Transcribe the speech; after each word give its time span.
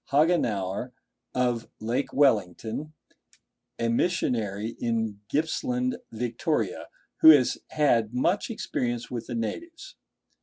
Hagenauer, 0.09 0.93
of 1.35 1.67
Lake 1.79 2.11
Wellington, 2.11 2.93
a 3.77 3.87
missionary 3.87 4.69
in 4.79 5.21
Gippsland, 5.29 5.97
Victoria, 6.11 6.87
who 7.17 7.29
has 7.29 7.59
had 7.67 8.11
much 8.11 8.49
experience 8.49 9.11
with 9.11 9.27
the 9.27 9.35
natives. 9.35 9.95